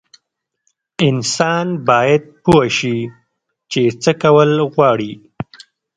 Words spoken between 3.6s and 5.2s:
چې څه کول غواړي.